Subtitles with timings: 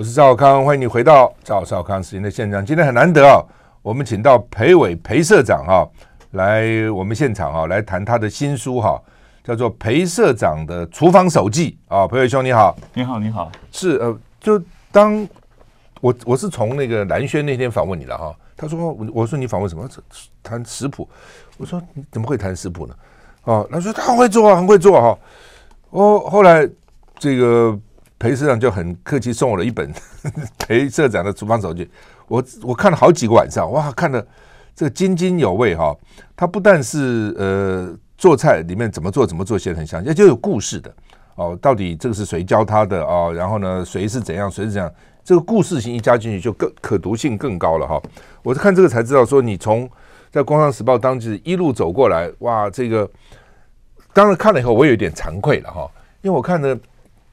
[0.00, 2.64] 我是赵康，欢迎你回到赵少康时间的现场。
[2.64, 3.36] 今天很难得啊，
[3.82, 5.86] 我们请到裴伟裴社长哈
[6.30, 8.98] 来我们现场啊，来谈他的新书哈，
[9.44, 12.08] 叫做《裴社长的厨房手记》啊。
[12.08, 14.58] 裴伟兄你好，你好，你好，是呃，就
[14.90, 15.28] 当
[16.00, 19.86] 我我是从那个蓝轩那天访问你了哈，他说我我说你访问什么
[20.42, 21.06] 谈食谱，
[21.58, 22.94] 我说你怎么会谈食谱呢？
[23.44, 25.18] 哦，他说他很会做啊，很会做哈。
[25.90, 26.66] 哦，后来
[27.18, 27.78] 这个。
[28.20, 29.90] 裴社长就很客气送我了一本
[30.68, 31.88] 裴社长的厨房手记，
[32.28, 34.24] 我我看了好几个晚上，哇，看了
[34.76, 35.96] 这个津津有味哈。
[36.36, 40.94] 他不但是呃做菜里面怎么做怎么做写的很详细，就有故事的
[41.36, 41.58] 哦。
[41.62, 43.32] 到底这个是谁教他的哦？
[43.34, 44.92] 然后呢，谁是怎样，谁是怎样？
[45.24, 47.98] 这个故事性一加进去，就更可读性更高了哈。
[48.42, 49.88] 我是看这个才知道，说你从
[50.30, 53.10] 在《工商时报》当时一路走过来，哇，这个
[54.12, 56.78] 当然看了以后，我有点惭愧了哈，因为我看的。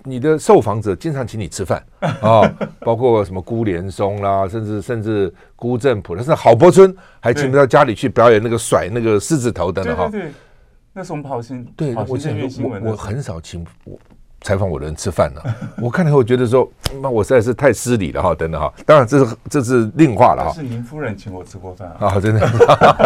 [0.07, 1.83] 你的受访者经常请你吃饭
[2.21, 2.41] 啊，
[2.79, 10.07] 包括什么辜连松啦，甚至甚至辜振甫，但是郝柏村还请不到家里去表演那个甩那个狮子头等等哈。
[10.09, 10.33] 对对对，
[10.93, 12.05] 那是我们跑新对，我
[12.63, 13.99] 我我很少请我
[14.41, 15.55] 采访我的人吃饭了。
[15.81, 18.71] 我看了以后觉得说，那我实在是太失礼了哈，等等哈。
[18.85, 20.53] 当然这是这是另话了哈。
[20.53, 22.17] 是您夫人请我吃过饭啊？
[22.21, 22.47] 真的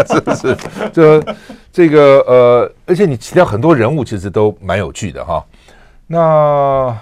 [0.06, 0.56] 是不是？
[0.94, 1.36] 这
[1.72, 5.44] 这个呃，而且你提到很多人物，其实都蛮有趣的哈。
[6.12, 6.98] 那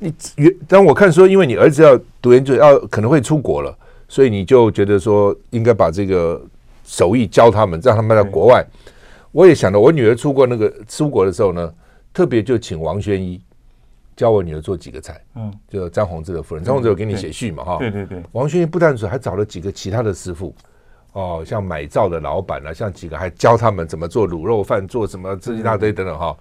[0.00, 3.72] 你原当我看说，因为你儿子要读研究，要可能会出国了，
[4.08, 6.42] 所以你就觉得说应该把这个
[6.84, 8.66] 手艺教他们，让他们在国外。
[9.30, 11.72] 我也想到，我女儿出国那个出国的时候呢，
[12.12, 13.40] 特别就请王宣一
[14.16, 15.20] 教我女儿做几个菜。
[15.36, 17.62] 嗯，就张宏志的夫人，张宏志有给你写序嘛？
[17.62, 18.20] 哈，对对对。
[18.32, 20.52] 王宣一不但是还找了几个其他的师傅，
[21.12, 26.36] 哦，像买灶的老板啊，像几个还教他们怎么做卤肉饭，做什么这一大堆等等哈。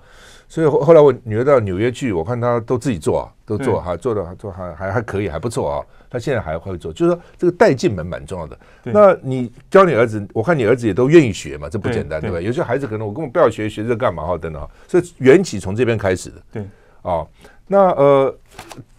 [0.49, 5.85] 所以后后来我女儿到纽约去，我看她都自己做啊，都做哈做的做还还还可以，还不错啊。
[6.09, 8.57] 她现在还会做，就是说这个带进门蛮重要的。
[8.83, 12.39] 那你教你儿子，我看你儿子也都愿意学嘛，这不简单，对吧？
[12.39, 14.37] 有些孩子可能我根本不要学，学这干嘛哈？
[14.37, 14.65] 等等。
[14.87, 16.35] 所以缘起从这边开始的。
[16.53, 16.65] 对
[17.01, 17.27] 啊，
[17.67, 18.33] 那呃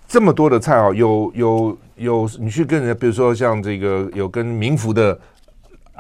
[0.07, 5.19] 这么多的菜啊，有有有，你去跟人家，比如说像这个有跟民福的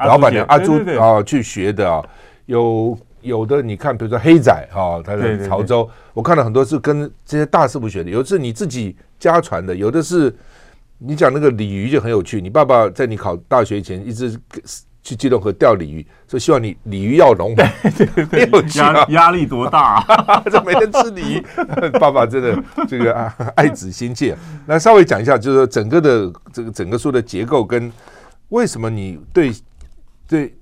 [0.04, 2.04] 老板娘阿朱啊去学的啊，
[2.44, 2.98] 有。
[3.28, 10.34] 有的你看，比如说黑仔哈，他在潮州，我看到很多是跟这些大师傅学的，有的是你自己家传的，有的是
[10.98, 12.40] 你讲那个鲤鱼就很有趣。
[12.40, 14.36] 你爸爸在你考大学前一直
[15.00, 17.64] 去基隆河钓鲤鱼，说希望你鲤鱼要龙 嘛，
[18.32, 20.04] 没有压压力多大？
[20.50, 21.44] 这每天吃鲤鱼，
[21.98, 23.14] 爸爸真的这个
[23.54, 24.36] 爱子心切。
[24.66, 27.90] 那稍微讲一下，就是说整个的这个整个书的结构跟
[28.48, 29.52] 为什么你对
[30.26, 30.54] 对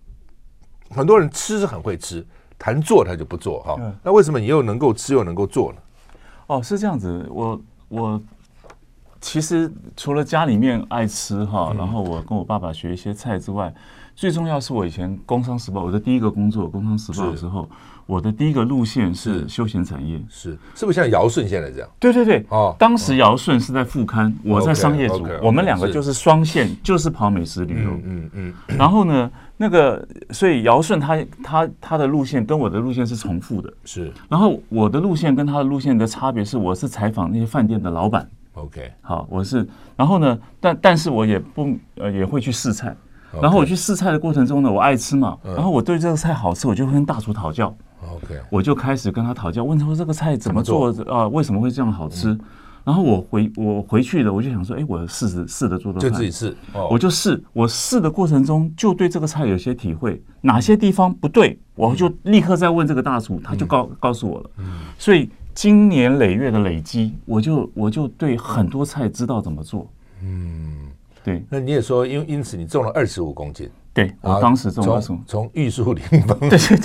[0.91, 2.25] 很多人吃是很会吃。
[2.59, 5.79] 谈做他就不做哈，那为什么你又能够吃又能够做呢？
[6.47, 8.21] 哦，是这样子，我我
[9.21, 13.73] 其实除了家里面爱吃哈，然后我跟我爸爸学一些菜之外，
[14.15, 17.69] 最重要是我以前《工商时报》我的第一个工作，《工商时报》的时候，
[18.07, 20.57] 我的第一个路线是休闲产业，是。
[20.75, 21.89] 是不是像尧舜现在这样？
[21.99, 29.31] 对对对，哦，当时尧舜是在副刊，我在商业组，我们两个就是双线，就是跑美食旅游，嗯嗯，然后呢？
[29.57, 34.13] 那个，所以尧舜他他他的路线跟我的路线是重复的，是。
[34.29, 39.67] 然后我的路线跟他的路线的差别是，我是采访那些饭店的老板，OK，好，我是。
[39.97, 42.95] 然后呢，但但是我也不呃也会去试菜。
[43.41, 51.29] 然后我去试菜的过程中呢，我爱吃嘛，然后我对这个菜好吃，我就会跟大厨讨教，OK，我就开始跟他讨教，问他说这个菜怎么做啊？
[51.29, 52.39] 为什么会这样好吃？
[52.87, 64.51] 然后我回我回去了，我就想说，哎，我试试试着做做看，就自己试，哦、我就试，我试的过程中就对这个菜有些体会，哪些地方不对，我就立刻再问这个大厨，他就告、嗯、告诉我了。
[64.59, 69.91] 嗯、所以经年累月的累积，我就我就对很多菜知道怎么做。
[70.23, 70.87] 嗯，
[71.25, 71.45] 对。
[71.51, 73.69] 那你也说，因因此你重了二十五公斤。
[73.93, 76.77] 对，我当时重了从从玉树临风，对对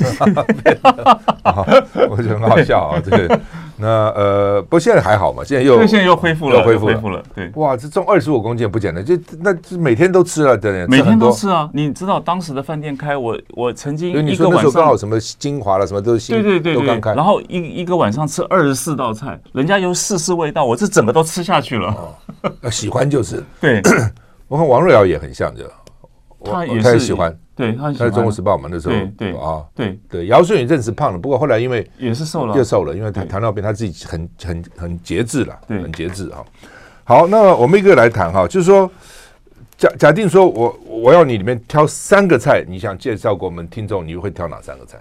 [0.63, 0.79] 对，
[2.09, 3.39] 我觉得很好笑啊，这个。
[3.81, 11.67] 那呃，不过现在还好嘛，现在又现在又恢复了，又恢复了，对，哇，这重二十五公斤不简单，就那每天都吃了，对，每天都吃啊。
[11.73, 21.95] 你知道当时的饭店开，我我曾经一个晚上刚好什么精华了，什么都是新，对对对都刚开，然后一一个晚上吃二十四道菜，人家有试试味道，我这整个都吃下去了。
[22.69, 23.81] 喜欢就是，对，
[24.47, 25.67] 我看王瑞瑶也很像这，
[26.43, 27.35] 他也是喜欢。
[27.61, 28.95] 对，他在《中国时报》嘛，那时候。
[28.95, 29.99] 对对啊，对。
[30.09, 36.43] 对，姚顺也认识胖了，不过后来因为也是瘦了，又瘦了，因为他糖尿病，他自己很很很节制了，对，很节制哈。
[37.03, 38.89] 好，那我们一个来谈哈，就是说
[39.77, 44.97] 假假定说我我要你里面挑三个菜，你想介绍给我们听众，你会挑哪三个菜？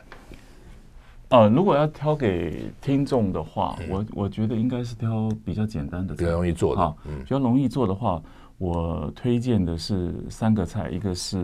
[1.31, 6.95] 呃，如果要挑给听众的话，嗯、我我觉得应该是挑比较简单的，比较容易做的。
[7.07, 8.21] 嗯，比较容易做的话，
[8.59, 11.39] 我推荐的是三个菜，一个是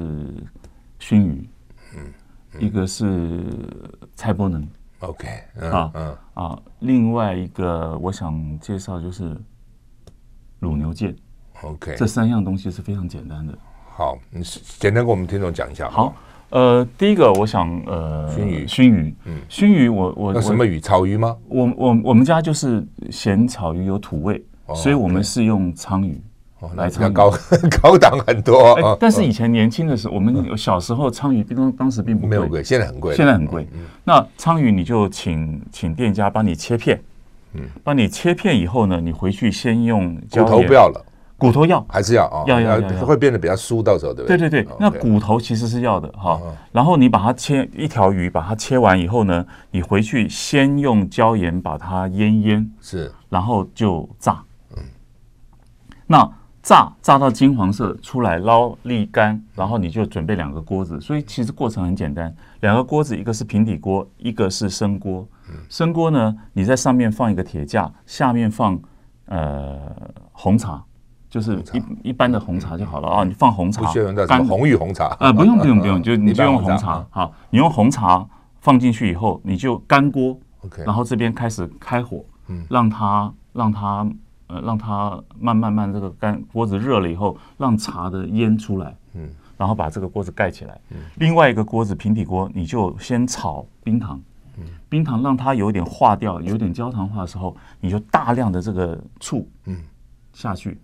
[0.99, 1.49] 熏鱼，
[1.97, 2.13] 嗯，
[2.55, 3.43] 嗯一个是
[4.15, 4.67] 菜脯囊。
[5.01, 9.37] OK，嗯啊嗯啊，另外一个我想介绍就是
[10.61, 11.15] 卤牛腱。
[11.63, 13.57] OK，这三样东西是非常简单的。
[13.89, 15.89] 好，你简单给我们听众讲一下。
[15.91, 16.15] 好。
[16.51, 20.79] 呃，第一个我想，呃，熏鱼，熏鱼，嗯，熏鱼，我我那什么鱼？
[20.79, 21.37] 草鱼吗？
[21.49, 24.41] 我我我们家就是嫌草鱼有土味，
[24.77, 26.23] 所以我们是用鲳鱼
[26.75, 27.31] 来鯧鱼，高
[27.83, 28.97] 高档很多。
[28.99, 33.67] 但是以前年轻的时候，我们有小时候鲳鱼当当时并不没有贵，现在很贵，现在很贵。
[34.05, 37.01] 那鲳鱼你就请请店家帮你切片，
[37.55, 41.05] 嗯，帮你切片以后呢，你回去先用骨头不要了。
[41.39, 42.45] 骨头要还是要啊？
[42.47, 44.39] 要要要，会变得比较酥，到时候对不对？
[44.39, 46.41] 对对对，那骨头其实是要的哈。
[46.73, 54.43] 然后你把它切一条鱼，把它切完以后呢，你回去先用椒盐把它腌腌，是，然后就炸。
[54.79, 54.83] 嗯，
[56.07, 56.27] 那
[56.67, 61.01] 炸炸到金黄色出来，捞沥干，然后你就准备两个锅子。
[61.01, 65.25] 所以其实过程很简单，两个锅子，一个是平底锅，一个是生锅。
[65.69, 68.77] 生锅呢，你在上面放一个铁架，下面放
[69.27, 69.79] 呃
[70.33, 70.83] 红茶。
[71.31, 73.85] 就是一一般的红茶就好了啊，你放红茶，
[74.27, 77.07] 干红玉红茶啊，不用不用不用， 就你就用红茶。
[77.11, 78.27] 好，你用红茶
[78.59, 80.37] 放进去以后，你就干锅，
[80.85, 82.25] 然后这边开始开火，
[82.69, 84.05] 让它让它
[84.49, 90.81] 呃让它慢慢慢这个干锅子热了以后，让茶的烟出来，嗯，然后把这个锅子盖起来。
[90.91, 94.21] 嗯另外一个锅子平底锅，你就先炒冰糖，
[94.59, 99.83] 嗯冰糖让它有点化掉，有点焦糖化的时候，你就大量的这个醋，嗯，
[100.33, 100.79] 下去。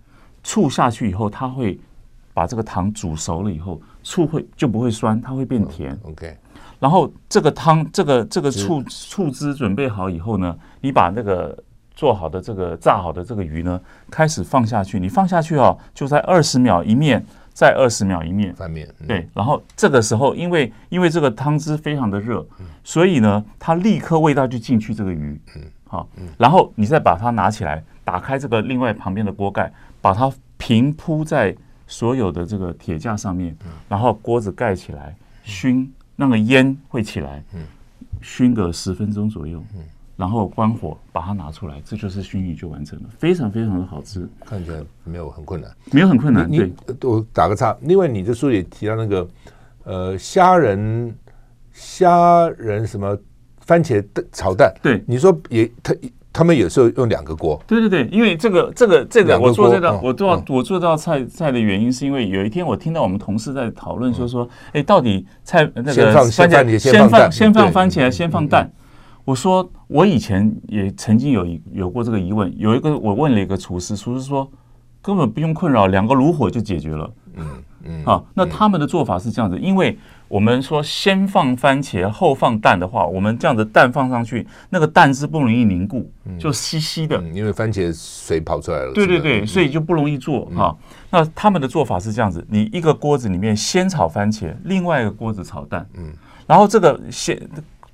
[0.44, 1.78] 醋下去以后，它会
[2.34, 5.96] 把这个糖煮熟了以后，醋会就不会酸，它会变甜。
[6.02, 6.36] OK。
[6.80, 11.56] 然后这个汤，这个这个醋醋汁准备好以后呢，你把那个
[12.02, 14.99] 做好的这个炸好的这个鱼呢，开始放下去。
[14.99, 18.88] 你放下去哦，就在二十秒一面，再二十秒一面翻面。
[19.06, 19.28] 对。
[19.32, 22.44] 然后这个时候，因为因为这个汤汁非常的热，
[22.82, 25.40] 所以呢，它立刻味道就进去这个鱼。
[25.54, 25.62] 嗯。
[25.87, 26.08] 好。
[26.37, 29.72] 然后你再把它拿起来，打开这个另外旁边的锅盖。
[30.00, 31.55] 把它平铺在
[31.87, 33.56] 所有的这个铁架上面，
[33.88, 35.14] 然后锅子盖起来
[35.44, 37.40] 熏，那个烟会起来，
[38.20, 39.62] 熏个十分钟左右，
[40.16, 44.28] 然后关火把它拿出来，这就是熏鱼就完成了，非常非常的好吃。
[44.44, 46.50] 看起来没有很困难，没有很困难。
[46.50, 46.72] 对，
[47.02, 47.76] 我打个岔。
[47.82, 49.28] 另外，你这书里提到那个
[49.84, 51.14] 呃虾仁
[51.72, 53.16] 虾仁什么
[53.60, 55.94] 番茄蛋炒蛋，对，你说也他。
[56.34, 68.72] 他们有时候用两个锅，对对对，因为这个这个这个我做这道我做我做这道菜菜的原因，是因为有一天我听到我们同事在讨论说说，哎，到底菜那个番茄先放先放番茄先放蛋？
[69.24, 74.50] 我说我以前也曾经有有过这个疑问，有一个我问了一个厨师，厨师说
[75.00, 77.10] 根本不用困扰，两个炉火就解决了。
[77.34, 77.46] 嗯
[77.84, 79.98] 嗯，啊，那他们的做法是这样子，因为。
[80.28, 87.22] 我们说先放番茄后放蛋的话，我们这样子蛋放上去，那个蛋汁不容易凝固，就稀稀的。
[87.34, 88.94] 因为番茄水跑出来了。
[88.94, 90.74] 对对对，所以就不容易做哈。
[91.10, 95.86] 那他们的做法是这样子：你一个锅子里面先炒番茄，另外一个锅子炒蛋。
[95.98, 96.10] 嗯，
[96.46, 97.38] 然后这个先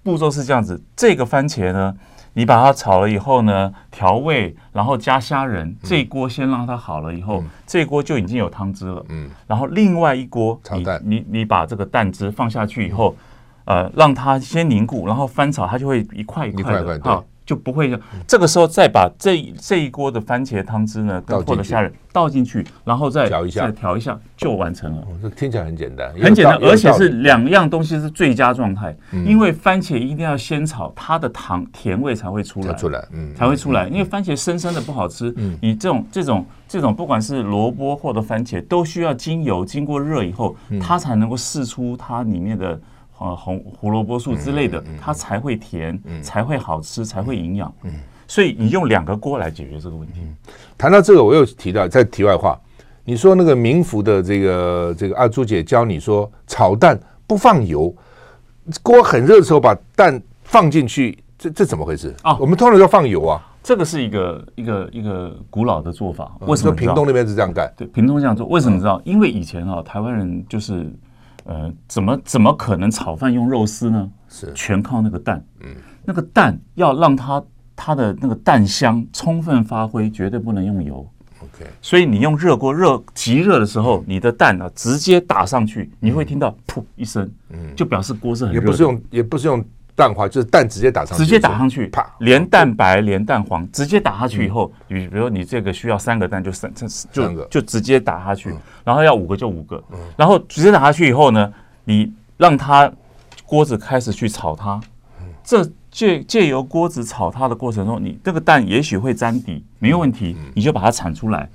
[0.03, 1.95] 步骤是这样子，这个番茄呢。
[2.35, 9.05] 你把它炒了以后呢，调味，然后加虾仁，这一锅先让它好了以后，这一锅就已经有汤汁了。
[9.09, 10.61] 嗯，然后另外一锅，
[11.03, 13.17] 你你你把这个蛋汁放下去以后，
[13.65, 17.25] 呃，让它先凝固，然后翻炒，它就会一块一块的啊。
[17.49, 25.03] 就不会这个时候再把这这一锅的番茄汤汁呢，跟或者虾仁倒进去，然后再调一下，再调一下就完成了。
[25.23, 28.95] 这听起来很简单，很简单，而且是两样东西是最佳状态。
[29.25, 33.89] 因为番茄一定要先炒，它的糖甜味才会出来，出来，嗯，才会出来。
[33.89, 42.79] 因为番茄生生的不好吃，你这种这种这种，不管是萝卜或者番茄，都需要经油经过热以后，它才能够释出它里面的。
[43.21, 47.73] 呃，红胡萝卜素之类的，它才会甜，才会好吃，才会营养。
[47.83, 47.93] 嗯，
[48.29, 50.21] 所以你用两个锅来解决这个问题。
[50.77, 52.57] 谈到这个，我又提到在题外话，
[53.05, 56.97] 你说那个民福的这个这个阿朱姐教你说炒蛋
[57.27, 57.93] 不放油，
[58.85, 62.37] 锅很热的时候把蛋放进去，这这怎么回事啊？
[62.39, 63.45] 我们通常要放油啊。
[63.65, 66.37] 这个是一个一个一个古老的做法。
[66.43, 67.69] 为什么屏东那边是这样干？
[67.77, 69.03] 对，屏东这样做，为什么知道？
[69.05, 70.87] 因为以前啊，台湾人就是。
[71.49, 74.11] 呃，怎么怎么可能炒饭用肉丝呢？
[74.29, 75.43] 是全靠那个蛋。
[75.61, 75.75] 嗯，
[76.05, 77.43] 那个蛋要让它
[77.75, 81.09] 它的那个蛋香充分发挥，绝对不能用油。
[81.41, 88.61] OK，所以你用热锅热极热的时候，你的蛋呢直接打上去，你会听到噗一声，嗯，就表示锅是很热。
[88.61, 89.65] 也不是用也不是用
[89.99, 96.73] 蛋黄就是蛋直接打上去，直接打上去，啪，连蛋白连蛋黄直接打下去以后，比比如你这个需要三个蛋，就三
[97.11, 99.83] 就就直接打下去，然后要五个就五个，
[100.17, 101.53] 然后直接打下去以后呢，
[101.83, 102.89] 你让它
[103.45, 104.81] 锅子开始去炒它，
[105.43, 111.51] 这借借由锅子炒它的过程中，你这个蛋也许会粘底，没有问题，你就把它铲出来，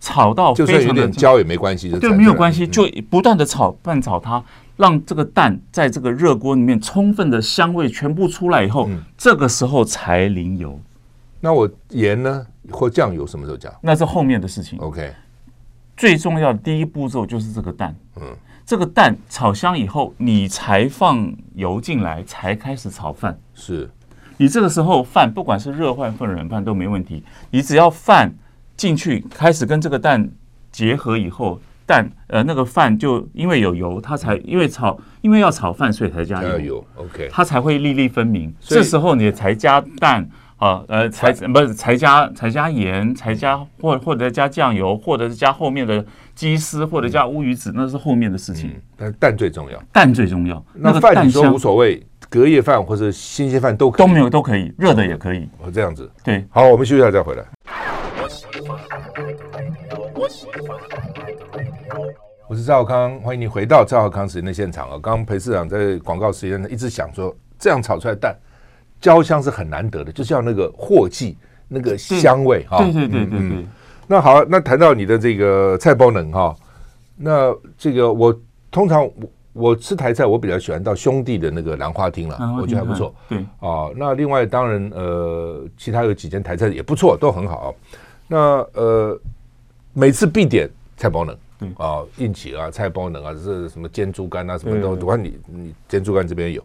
[0.00, 4.44] 炒到就算有点焦也没关系，对，没有关系，就不断的炒，拌炒它。
[4.76, 10.78] 让这个蛋在这个热锅里面充分的香味全部出来以后，嗯、这个时候才淋油。
[11.40, 12.46] 那我盐呢？
[12.70, 13.72] 或酱油什么时候加？
[13.80, 14.78] 那是后面的事情。
[14.80, 15.14] OK，
[15.96, 17.94] 最重要的第一步骤就是这个蛋。
[18.16, 23.38] 嗯，这个蛋炒香以后，你才放油进来，才开始炒饭。
[23.54, 23.88] 是，
[24.36, 28.34] 你这个时候饭不管是热饭或冷饭都没问题，你只要饭
[28.76, 30.30] 进去开始跟这个蛋
[30.70, 31.58] 结合以后。
[31.86, 36.58] 蛋呃，那个饭就因为有油，它才因为炒，因为要炒饭，所以才加油。
[36.58, 38.52] 油，OK，它才会粒粒分明。
[38.60, 48.72] 这时候你才加蛋啊，呃，才不是才加才加盐，才加或或者加酱油，或者是加后面的鸡丝，或者加乌鱼子，那是后面的事情。
[48.96, 50.64] 但蛋最重要，蛋最重要。
[50.74, 55.48] 那个饭你说无所谓，隔夜饭或者新鲜饭都可以，都没有都可以，热的也可以。
[55.62, 56.10] 哦，这样子。
[56.24, 57.44] 对，好，我们休息一下再回来。
[62.48, 64.92] 我是赵康，欢迎你回到赵少康时间的现场啊！
[64.92, 68.36] 刚刚裴市长在广告时间呢，一直想说，这样炒出来的蛋
[69.00, 72.78] 焦香是很难得的，就是要那个镬气、那个香味哈。
[72.78, 73.66] 对对对对对、嗯。
[74.06, 76.54] 那好，那谈到你的这个菜包能哈，
[77.16, 78.40] 那这个我
[78.70, 79.12] 通常我
[79.52, 83.12] 我吃台菜，我比较喜欢到兄弟的那个兰花厅了，我觉得还不错。
[83.28, 87.74] 对啊，那另外当然呃，其他有几间台菜也不错，都很好。
[88.28, 89.20] 那呃，
[89.92, 91.36] 每次必点菜包能。
[91.78, 96.62] 啊、哦，应起啊，菜包能啊，是什么煎猪肝啊，什么都，我看你你煎猪肝这边有。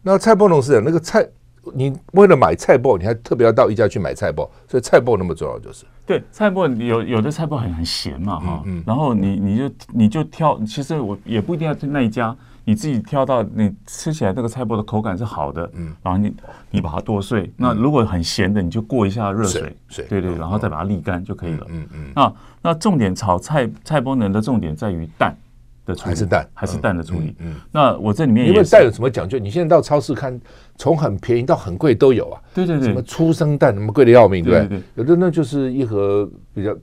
[0.00, 1.26] 那菜包能是那个菜，
[1.74, 5.84] 你为了买菜包，你还特别要到一家去买菜包，所以菜包那么重要，就是。
[6.06, 12.34] 对，菜包有有的菜包很很咸嘛，哈、嗯，嗯、然后你你就你就挑，其实我也不一定要去那一家。
[12.68, 16.34] 你自己挑到你吃起来那个菜脯的口感是好的，嗯，然后你
[16.70, 22.12] 你把它剁碎，那如果很咸的，你就过一下热水，水，对对，然后再把它沥干就可以了，嗯嗯。
[22.14, 25.34] 那那重点炒菜菜脯呢的重点在于蛋
[25.86, 27.54] 的处理，还是蛋，还是蛋的处理，嗯。
[27.72, 29.38] 那我这里面因为蛋有什么讲究？
[29.38, 30.38] 你现在到超市看，
[30.76, 34.82] 从很便宜到很贵都有啊，对对对，什么初生蛋那么贵的要命，对不对？
[34.96, 36.76] 有的那就是一盒比较。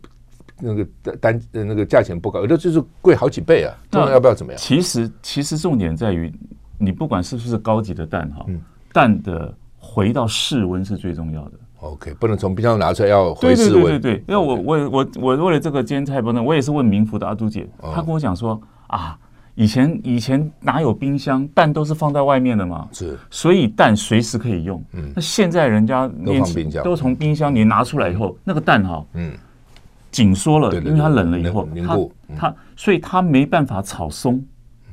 [0.59, 0.85] 那个
[1.17, 3.73] 单那个价钱不高，有的就是贵好几倍啊。
[3.91, 4.59] 那要不要怎么样？
[4.59, 6.33] 其实其实重点在于，
[6.77, 8.61] 你不管是不是高级的蛋哈，嗯、
[8.93, 11.51] 蛋的回到室温是最重要的。
[11.81, 13.83] OK，不能从冰箱拿出来，要回室温。
[13.83, 19.17] 对对对对，因为我我我我为了这个煎菜不能，我也是问民福的阿朱姐，她跟我讲说啊，
[19.55, 24.81] 以前以前哪有冰箱，蛋都是放在外面的嘛，是，所以蛋随时可以用。
[24.93, 29.33] 嗯，那现在人家都放冰箱，都从冰箱里拿出来以后，那个蛋哈，嗯。
[30.15, 31.67] 紧缩了，因为它冷了以后，
[32.37, 34.41] 它它所以它没办法炒松。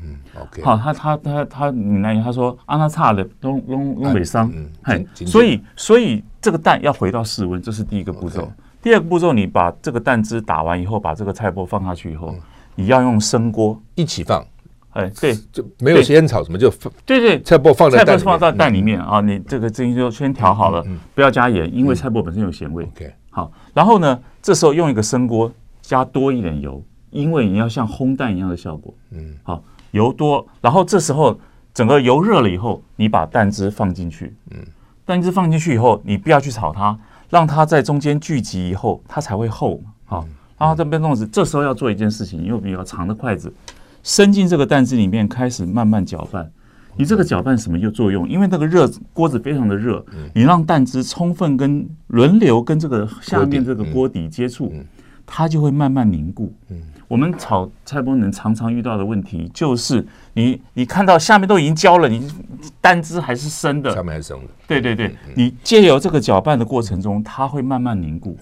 [0.02, 0.60] 嗯，OK。
[0.62, 4.52] 好，他他他他闽南语他说啊，那差的东东东北商，
[4.82, 8.50] 嘿，所以所以这个蛋要回到室温，这是第一个步骤。
[8.82, 12.34] 第二个步骤，你把这个蛋汁打完以后，把这个菜脯放下去以后，
[12.74, 14.44] 你要用生锅一起放。
[14.90, 16.92] 哎，对，就没有先炒什么，就放。
[17.06, 22.82] 对对，菜脯放在菜脯放到蛋里面啊，你这个这些就先调好了，不要加盐，因为菜脯本身有咸味。
[22.84, 23.14] OK。
[23.30, 28.92] 好，然后呢，这时候用一个生锅，加多一点油，因为你要像烘蛋一样的效果。
[29.12, 31.38] 嗯，好，油多，然后这时候
[31.72, 34.34] 整个油热了以后，你把蛋汁放进去。
[34.50, 34.58] 嗯，
[35.04, 36.98] 蛋汁放进去以后，你不要去炒它，
[37.30, 39.80] 让它在中间聚集以后，它才会厚。
[40.04, 40.26] 好，
[40.58, 43.54] 然后这边弄子，这时候要做一件事情，用比较长的筷子
[44.02, 46.50] 伸进这个蛋汁里面，开始慢慢搅拌。
[46.96, 48.28] 你这个搅拌什么有作用？
[48.28, 54.72] 因为那个热锅子非常的热，你让蛋汁充分跟轮流跟这个下面这个锅底接触，
[55.24, 56.52] 它就会慢慢凝固。
[57.08, 62.26] 我们炒菜不能常常遇到的问题就是你你看到下面都已经焦了，你
[62.80, 64.48] 蛋汁还是生的，下面还是生的。
[64.66, 68.38] 对对对，你借由这个搅拌的过程中，它会慢慢凝固。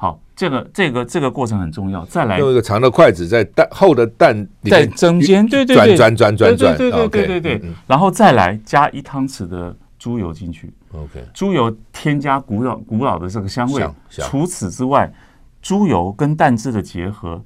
[0.00, 2.04] 好，这个这个这个过程很重要。
[2.04, 7.72] 再来用一个长的筷子在蛋厚的蛋在中间，对对对，转转转转转，对对对对对对。
[7.84, 10.72] 然后再来加一汤匙的猪油进去。
[10.92, 13.84] OK，猪油添加古老古老的这个香味。
[14.08, 15.12] 除此之外，
[15.60, 17.42] 猪油跟蛋汁的结合，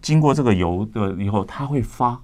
[0.00, 2.18] 经过这个油的以后，它会发。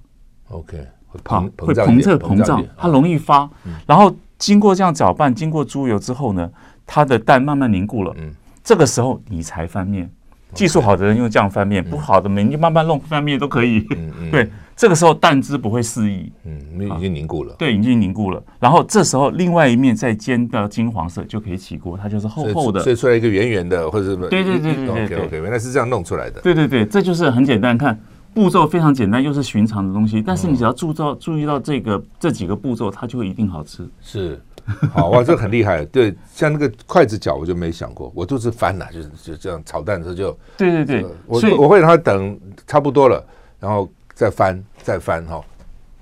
[0.49, 0.87] OK，
[1.23, 3.47] 膨会膨胀膨胀，它容易发。
[3.87, 6.51] 然后经过这样搅拌，经过猪油之后呢，
[6.87, 8.15] 它的蛋慢慢凝固了。
[8.17, 8.35] 嗯。
[8.67, 10.11] 这个时候你才翻面，
[10.53, 13.87] 技术好的人用这样翻面，不好的人你就慢慢弄翻面都可以。
[14.33, 16.61] 对，这个时候蛋汁不会肆意，嗯，
[16.99, 17.55] 已经凝固了。
[17.57, 18.43] 对，已经凝固了。
[18.59, 26.41] 然后这时候另外一面再煎到金黄色就可以起锅，它就是厚厚的，所以出来一个圆圆的，或者是对对对对对，OK OK，原来是这样弄出来的。
[26.41, 27.97] 对对对，这就是很简单，看
[28.35, 33.89] 步骤非常简单，又是寻常的东西，但是你只要注到注意到这个这几个步骤，它就会一定好吃。
[34.03, 34.43] 是。
[34.93, 35.85] 好哇，这很厉害。
[35.87, 40.39] 对，像那个筷子脚，我就没想过，我就是翻呐，就是就这样炒蛋的时候就。
[40.57, 43.25] 对对对，我我会让它等差不多了，
[43.61, 45.41] 然后再翻再翻哈，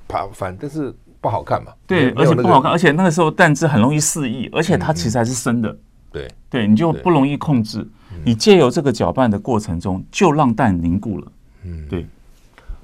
[0.09, 1.73] 啪翻，但是不好看嘛。
[1.87, 5.77] 对，而且不好看，而且那个时候蛋汁很容易四溢，而且它其实还是生的。
[6.11, 7.87] 对对，你就不容易控制。
[8.25, 11.33] 你借由这个搅拌的过程中，就让蛋凝固了。
[11.65, 12.07] 嗯，对。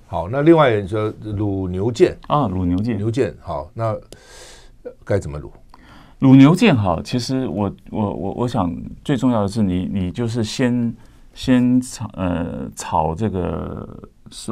[0.06, 3.96] 好，那另外你说卤牛腱啊，卤牛腱，牛腱好，那
[5.04, 5.48] 该怎么卤？
[6.20, 8.70] 卤牛腱哈，其实我我我我想
[9.02, 10.94] 最重要的是你你就是先
[11.32, 13.88] 先炒呃炒这个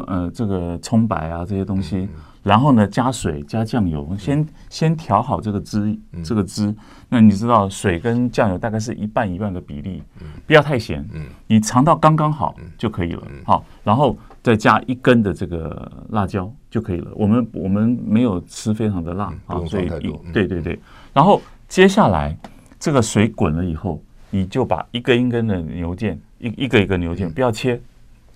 [0.07, 2.09] 呃这个葱白啊这些东西，
[2.43, 5.95] 然后呢加水加酱油，先先调好这个汁
[6.25, 6.75] 这个汁。
[7.11, 10.03] 那你知道水跟酱油大概是一半一半的比例，
[10.47, 11.07] 不要太咸，
[11.49, 13.23] 你尝到刚刚好就可以了。
[13.45, 17.11] 好，然后再加一根的这个辣椒就可以了。
[17.15, 19.89] 我们我们没有吃非常的辣啊，所以
[20.33, 20.81] 对对对，
[21.13, 21.39] 然后。
[21.69, 22.35] 接下来，
[22.81, 27.79] 这个水滚了以后，你就把一根一根的牛腱，一一个一个牛腱，不要切，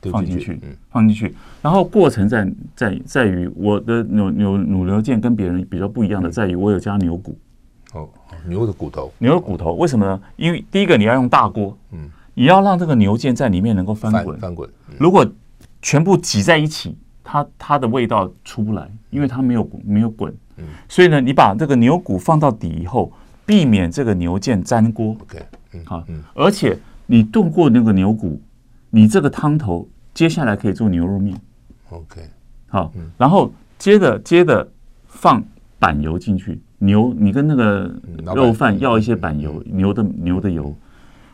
[0.02, 0.60] 放进去，
[0.90, 1.34] 放进去。
[1.62, 2.46] 然后过程在
[2.76, 7.36] 在在于我的牛牛卤牛腱跟别人比较不一样的，在于我有加牛骨。
[7.94, 8.08] 哦，
[8.46, 10.20] 牛的骨头，牛的骨头，为什么呢？
[10.36, 14.68] 因为第一个你要用大锅，嗯，你要让这个牛腱在里面能够翻滚，翻滚。
[14.98, 15.26] 如果
[15.80, 20.34] 全部挤在一起，它它的味道出不来，因为它没有没有滚。
[20.58, 23.10] 嗯，所以呢，你把这个牛骨放到底以后。
[23.44, 25.16] 避免这个牛腱粘锅。
[25.20, 25.46] OK，
[25.84, 28.40] 好，而且你炖过那个牛骨，
[28.90, 31.36] 你这个汤头接下来可以做牛肉面。
[31.90, 32.22] OK，
[32.68, 34.66] 好，然后接着接着
[35.06, 35.42] 放
[35.78, 37.94] 板油进去，牛，你跟那个
[38.34, 40.74] 肉饭要一些板油，牛的牛的油，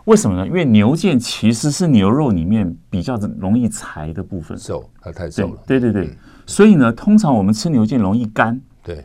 [0.04, 0.46] 为什么呢？
[0.46, 5.62] 因为牛腱其实是牛肉里面比较容易柴的部分，瘦，它太瘦了。
[5.66, 6.10] 对对对，
[6.46, 9.04] 所以呢，通常我们吃牛腱容易干，对，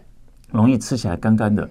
[0.51, 1.69] 容易吃起来干干的。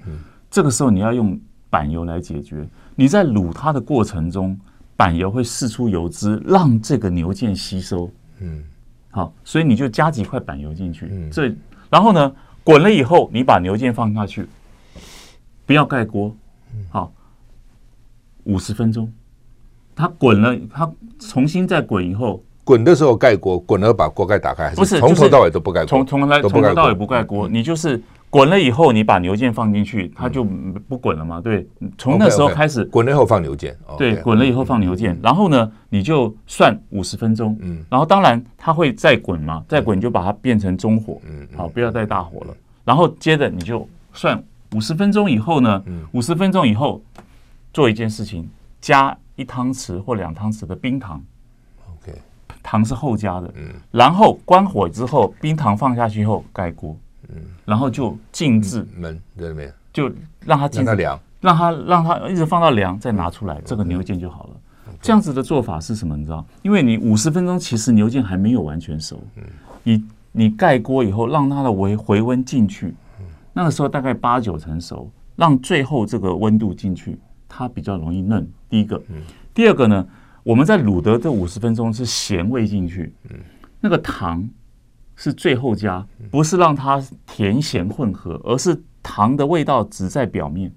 [0.52, 2.68] 这个时候你要用板油来解决。
[2.94, 4.56] 你在卤它的过程中，
[4.98, 8.10] 板油会释出油脂，让这个牛腱吸收。
[8.40, 8.62] 嗯，
[9.10, 11.08] 好，所以你就加几块板油进去。
[11.10, 11.50] 嗯，这
[11.88, 12.30] 然后呢，
[12.62, 14.46] 滚了以后，你把牛腱放下去，
[15.64, 16.36] 不要盖锅。
[16.90, 17.10] 好，
[18.44, 19.10] 五十分钟，
[19.96, 25.86] 它滚了，它重新再滚以后，滚的时候盖锅，滚了把锅盖打开，还是从头到尾都不盖锅？
[25.86, 27.98] 从从来从头到尾不盖锅，你就是。
[28.32, 31.38] 滚了以后，你把牛腱放进去，它就不滚了嘛？
[31.38, 31.68] 对，
[31.98, 33.74] 从那时候开始滚了以后放牛腱。
[33.98, 37.54] 对，滚了以后放牛腱，然后呢，你就算五十分钟。
[37.60, 41.20] 嗯，然后当然它会再滚嘛，再滚你就把它变成中火。
[41.26, 42.56] 嗯，好，不要再大火了。
[42.86, 44.42] 然后接着你就算
[44.74, 47.02] 五十分钟以后呢，五十分钟以后
[47.74, 48.48] 做一件事情，
[48.80, 51.22] 加一汤匙或两汤匙的冰糖。
[52.00, 52.18] OK，
[52.62, 53.52] 糖是后加的。
[53.56, 56.96] 嗯，然后关火之后，冰糖放下去后盖锅。
[57.34, 60.10] 嗯，然后就静置焖在里面，就
[60.44, 64.50] 让它静置凉，让它让它一直放到凉，再拿出来，这个牛腱就好了。
[65.00, 66.16] 这样子的做法是什么？
[66.16, 66.44] 你知道？
[66.62, 69.20] 因为你五十分钟其实牛腱还没有完全熟，
[69.82, 72.94] 你你盖锅以后，让它的回回温进去，
[73.52, 77.18] 那个时候大概八九成熟，让最后这个温度进去，
[77.48, 78.48] 它比较容易嫩。
[78.68, 79.02] 第一个，
[79.52, 80.06] 第二个呢，
[80.44, 83.12] 我们在卤的这五十分钟是咸味进去，
[83.80, 84.48] 那个糖。
[85.22, 90.68] 是最后加，不是让它甜咸混合，而是糖的味道只在表面。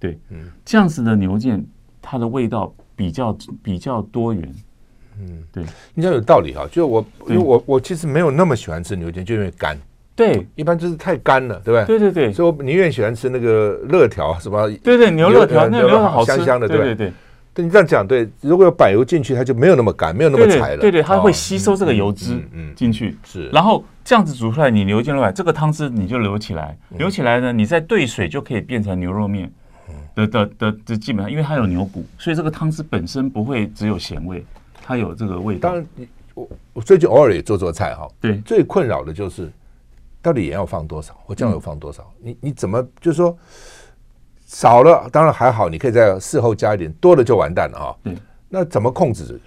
[0.00, 1.62] 对，嗯这样子的牛腱，
[2.02, 4.52] 它的味道比较比较多元。
[5.20, 5.64] 嗯，对，
[5.94, 6.66] 你讲有道理哈。
[6.72, 9.78] 就我，因为我我其实没有那么喜欢吃牛腱，就因为干。
[10.16, 11.98] 对，一般就是太干了，对不对？
[11.98, 14.68] 对对对，所以我宁愿喜欢吃那个热条，什么？
[14.82, 17.12] 对对，牛肉条，那牛肋条好香香的，对对对。
[17.60, 20.78] 对，你这样讲对，如果有柏油进去，它就没有那么干，没有那么柴了。
[20.78, 23.48] 对对，它会吸收这个油脂，嗯，进去是。
[23.50, 29.52] 然后这样子煮出来，你流进肉这个汤汁你就流起来，流起来呢，你再兑水就可以变成牛肉面
[30.14, 34.44] 的的的，这基本上因为它有牛骨，所以这个汤汁本身不会只有咸味，
[34.82, 35.68] 它有这个味道。
[35.68, 35.86] 当然，
[36.34, 38.08] 我我最近偶尔也做做菜哈。
[38.20, 39.50] 对，最困扰的就是
[40.22, 42.10] 到底盐要放多少，或酱油放多少？
[42.22, 43.36] 你你怎么就是说？
[44.50, 47.96] 少了当然还好，你可以在事后加一点，多了就完蛋了哈。
[48.02, 48.16] 嗯，
[48.48, 49.40] 那怎么控制？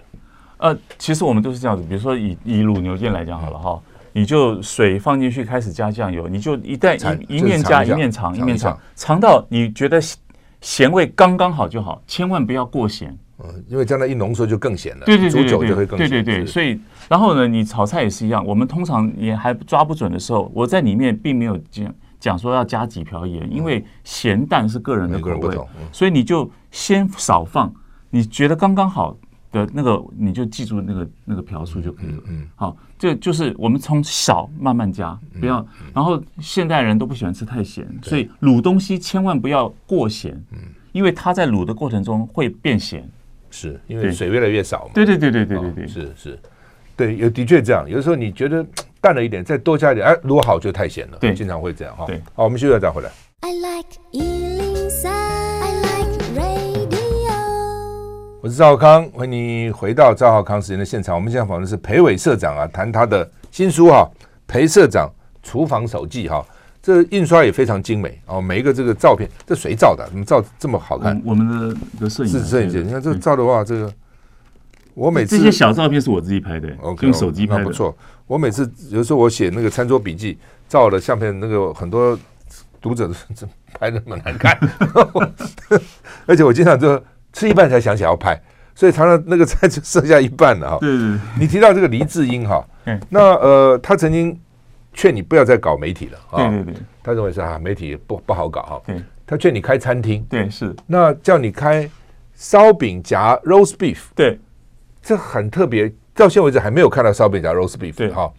[0.56, 3.78] 呃，其实我们都是这样子，比如说以以卤牛腱来讲好了哈，
[4.14, 6.96] 你就水放进去，开始加酱油，你就一旦
[7.28, 10.00] 一一面加一面尝，一面尝，尝到你觉得
[10.62, 13.14] 咸味刚刚好就好，千万不要过咸。
[13.40, 16.08] 嗯，因为将来一浓缩就更咸了，对对对对煮久就会更咸。
[16.08, 25.58] 对对对，所以然后呢，你炒菜也是一样，我们通常也还抓不准的时候，我在里面并没有讲讲说要加几瓢盐，因为咸淡是个人的口味，
[25.92, 27.70] 所以你就先少放，
[28.08, 29.14] 你觉得刚刚好
[29.52, 32.22] 的那个，你就记住那个那个瓢数就可以了。
[32.28, 35.56] 嗯，好，这就是我们从少慢慢加，不要。
[35.92, 40.58] 然后现代人都不喜欢吃太咸，所以卤东西千万不要过咸，嗯，
[40.92, 43.06] 因为它在卤的过程中会变咸，
[43.50, 44.92] 是因为水越来越少嘛。
[44.94, 46.38] 对对对对对对对，是是，
[46.96, 48.66] 对，有的确这样，有的时候你觉得。
[49.04, 51.18] 淡了一点，再多加一点，哎，如果好就太咸了。
[51.20, 52.06] 对，经常会这样哈。
[52.06, 53.10] 对，好，我们休息再回来。
[53.40, 56.88] I like 103, I like radio。
[58.40, 61.14] 我是赵康，欢迎你回到赵浩康时间的现场。
[61.14, 64.10] 我们现在访问的是裴伟社长啊，谈他的新书哈，
[64.46, 65.12] 《裴社长
[65.42, 66.42] 厨房手记》哈。
[66.80, 70.08] 这印刷也非常精美哦，每一个这个照片，这谁照的？
[70.08, 71.20] 怎么照这么好看？
[71.26, 73.92] 我们的的摄影是摄影师，你看这照的话，这个。
[74.94, 77.96] 我每次这些小照片是我自己拍的，okay, 用手机拍的，不错。
[78.26, 82.18] 我每次有时候我写那个餐桌笔记，照的相片，那个很多
[82.80, 83.14] 读者都
[83.78, 84.56] 拍的那么难看，
[86.26, 87.02] 而且我经常就
[87.32, 88.40] 吃一半才想起来要拍，
[88.74, 90.78] 所以常常那个菜就剩下一半了哈。
[90.80, 91.18] 对对。
[91.38, 92.64] 你提到这个黎智英哈，
[93.10, 94.38] 那呃，他曾经
[94.92, 96.48] 劝你不要再搞媒体了啊。
[96.48, 96.82] 对对对。
[97.02, 98.82] 他认为是啊，媒体不不好搞哈。
[98.86, 99.02] 对。
[99.26, 100.24] 他劝你开餐厅。
[100.30, 100.74] 对，是。
[100.86, 101.90] 那叫你开
[102.34, 103.98] 烧饼夹 roast beef。
[104.14, 104.38] 对。
[105.04, 108.32] 这很特别，到现在为止还没有看到烧饼夹 roast beef 哈，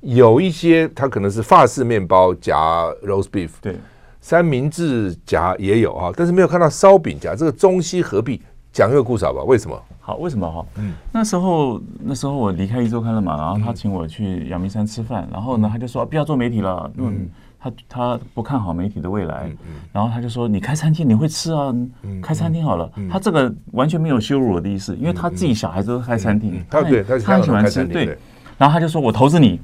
[0.00, 2.56] 有一些它可能是法式面包夹
[3.04, 3.76] roast beef，对，
[4.20, 9.44] 三明治夹也有哈，但是没有看到烧饼夹这个中西合璧，讲一个故事好不好？
[9.44, 9.80] 为什么？
[10.00, 10.66] 好，为什么哈？
[10.76, 17.28] 嗯，那时候那时候我离开一周刊了嘛，然后他请我去阳明山吃饭，然后呢他就说不要做媒体了，嗯。
[17.60, 19.50] 他他不看好媒体的未来，
[19.92, 22.88] 然后他就说：“你开餐厅你会吃啊，嗯、开餐厅好了。
[22.94, 27.84] 嗯”他这个完全没有羞辱我的意思，因为他自己小孩子都开餐厅，他很他很喜欢吃。
[27.84, 28.16] 对，
[28.56, 29.60] 然后他就说：“我投资你，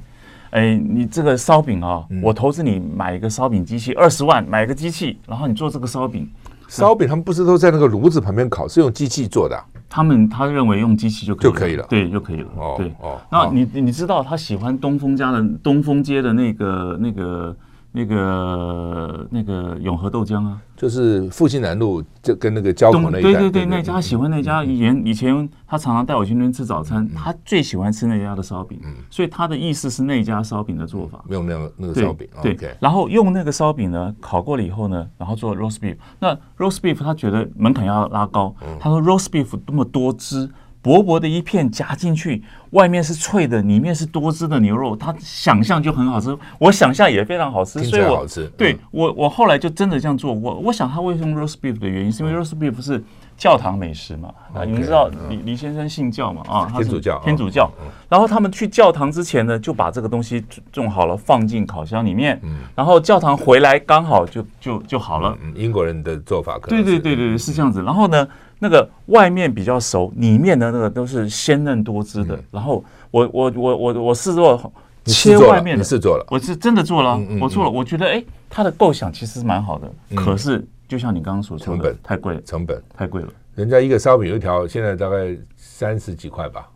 [0.49, 6.29] 哎，你这个烧饼啊，我投资你买一个烧饼机器二十万，买一个机器，然后你做这个烧饼。
[6.67, 9.57] 烧饼他们不是都在那个炉子旁边烤，是用机器做的。
[9.87, 12.49] 他们他认为用机器就可以就可以了，对，就可以了。
[12.75, 17.55] 对哦，那你你知道他喜欢东风家的东风街的那个那个。
[17.95, 24.65] 那个那个永和豆浆啊，就是复兴南路就跟那个交口那一带，对对对，那家喜欢那家。
[24.65, 35.95] 以前以前他常常带我去那边吃早餐，他最喜欢吃那家的烧饼，所以他的意思是那家烧饼的做法，用那个那个烧饼，对，然后用那个烧饼呢烤过了以后呢，然后做 roast beef。
[36.19, 40.49] 那 roast beef 他觉得门槛要拉高，他说 roast beef 那么多汁。
[40.85, 46.37] 薄薄的一片夹进去，外面是脆的，里面是多汁的牛肉，它想象就很好吃。
[46.59, 48.23] 我想象也非常好吃，所以我
[48.55, 50.31] 对我我后来就真的这样做。
[50.31, 53.03] 我我想他为什么 roast beef 的原因，是因为 roast beef 是
[53.35, 54.29] 教堂美食嘛？
[54.53, 56.43] 啊，你们知道李李先生信教嘛？
[56.47, 57.67] 啊，天主教，天主教。
[58.07, 62.39] 然后他们去教堂之前呢，就把这个东西种好了，放进烤箱里面。
[62.75, 65.35] 然后教堂回来刚好就就就好了。
[65.55, 67.81] 英国人的做法可能对对对对是这样子。
[67.81, 68.27] 然后呢？
[68.65, 72.39] 那个外面比较熟，里面的那个都是鲜嫩多汁的。
[72.49, 74.73] 然后我我我我我试做
[75.03, 77.69] 切外面的，试做了，我是真的做了，我做了。
[77.69, 83.27] 我觉得哎，它的构想其实是蛮好的，可是就像你刚刚所说的，成本太贵，成本太贵了。
[83.53, 86.67] 人家一个烧饼油条现在大概三十几块吧，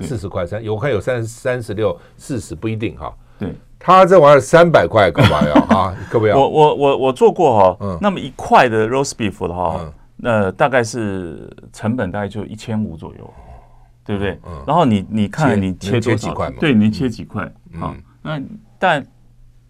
[0.00, 3.14] 四十块三，有看有三三十六、四十不一定哈。
[3.38, 5.94] 对，他这玩意儿三百块，干嘛要啊？
[6.10, 6.34] 可不要？
[6.38, 9.92] 我我我我做过哈，那么一块的 roast beef 的话。
[10.16, 13.34] 那大概是成本大概就一千五左右，
[14.04, 14.38] 对不对？
[14.66, 16.50] 然后你你看你切多少块？
[16.52, 17.52] 对，你切几块？
[17.78, 18.40] 好，那
[18.78, 19.06] 但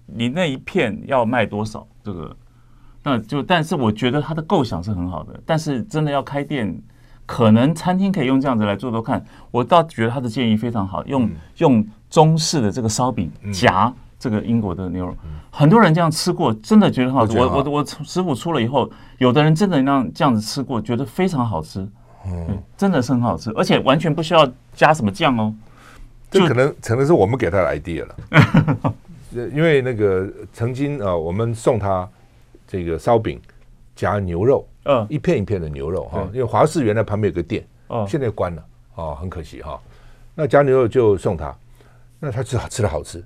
[0.07, 1.87] 你那一片要卖多少？
[2.05, 2.37] 这个
[3.03, 6.81] 那就但是我觉得它的构想是很好的，但是真的要开店，
[7.27, 9.25] 可能餐厅可以用这样子来做做看。
[9.51, 13.93] 我倒觉得他的建议非常好，用用中式的这个烧饼夹。
[14.19, 15.15] 这个英国的牛肉，
[15.51, 17.39] 很多人这样吃过，真的觉得很好吃。
[17.39, 21.87] 我我我师傅出了以后，有的人真的让这样子吃过，觉得非常好吃。
[22.27, 25.55] 嗯，真的是很好吃，而且完全不需要加什么酱哦。
[26.31, 28.95] 这可能可能是我们给他的 idea 了。
[29.53, 32.09] 因为那个曾经啊，我们送他
[32.67, 33.41] 这个烧饼
[33.95, 36.27] 夹牛肉，嗯，一片一片的牛肉哈。
[36.33, 38.65] 因为华氏原来旁边有个店，哦，现在关了，
[38.97, 39.79] 哦，很可惜哈。
[40.35, 41.55] 那夹牛肉就送他，
[42.19, 43.23] 那他吃好吃的好吃。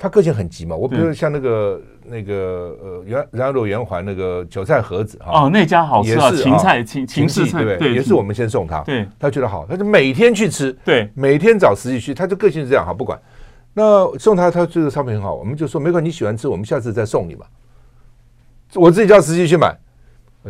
[0.00, 7.92] 他个性很急嘛，我比如说像那个那个呃，圆然后圆环那个韭菜盒子哈，哦，那家好吃啊，芹菜芹芹菜对不对？
[7.92, 13.20] 也是我们先送他，对，他觉得好，他就每天去吃，对，每天找司机去，他就个性是这样哈，不管。
[13.74, 17.44] 那送他，他这个商品很好，我们就说没关系，你喜欢吃，我们下次再送你嘛。
[18.74, 19.78] 我自己叫司机去买，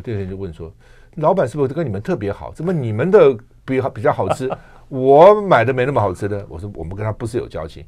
[0.04, 0.72] 第二天就问说，
[1.16, 2.52] 老板是不是跟你们特别好？
[2.54, 4.48] 怎么你们的比比较好吃，
[4.88, 6.46] 我买的没那么好吃的？
[6.48, 7.84] 我说我们跟他不是有交情，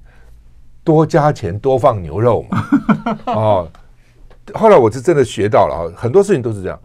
[0.84, 2.68] 多加钱多放牛肉嘛。
[3.32, 3.68] 哦，
[4.54, 6.78] 后来我是真的学到了啊，很多事情都是这样，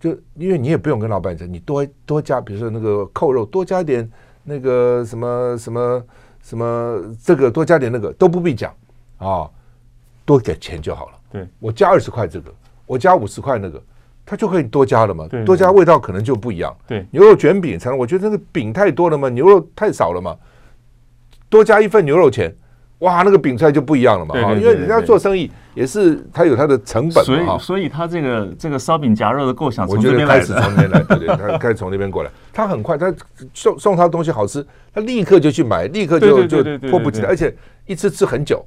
[0.00, 4.08] 就因为你也不用跟老板讲，你多多加，比如说那个扣肉多加点
[4.44, 6.04] 那个什么什么
[6.42, 8.74] 什么这个多加点那个都不必讲
[9.18, 9.48] 啊，
[10.24, 11.12] 多给钱就好了。
[11.32, 12.52] 对，我加二十块这个，
[12.86, 13.82] 我加五十块那个。
[14.24, 16.74] 它就可以多加了嘛，多加味道可能就不一样。
[16.86, 20.38] 对，牛肉卷饼才能，我觉得那个饼太多了嘛，牛肉太少了嘛，
[21.50, 22.54] 多加一份牛肉钱，
[23.02, 24.34] 哇，那个饼出来就不一样了嘛。
[24.34, 27.22] 哈，因为人家做生意也是他有他的成本嘛。
[27.24, 32.30] 所以，所以他这个这个烧饼夹肉的构想，我觉得开始从那边来，对对，他开始从那边过来。
[32.52, 33.12] 他很快，他
[33.52, 37.54] 送送他的东西好吃，他立刻就去买，立刻就就迫不及待，而且
[37.86, 38.64] 一次吃很久。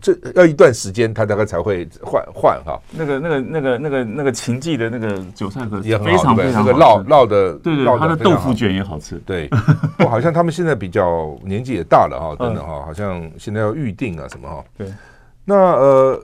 [0.00, 2.80] 这要一段时间，他大概才会换换哈。
[2.90, 9.16] 那个、那个、那个、那个、那个秦记的那个韭菜盒也非常非常好，这个烙烙的，对对，他的豆腐卷也好吃。
[9.24, 9.48] 对，
[10.00, 14.64] 我好像他们现在比较年纪也大了哈，等等哈，好像现在要预定啊什么哈。
[14.76, 14.86] 对，
[15.44, 16.20] 那呃，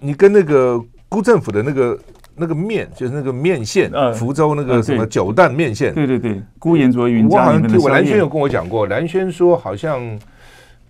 [0.00, 1.98] 你跟那个辜政府的那个
[2.36, 7.62] 那个面，就是那个面线，福州那个什么九蛋面线，对对对，辜言卓云我好像。
[7.80, 10.18] 我蓝轩有跟我讲过，蓝轩说好像。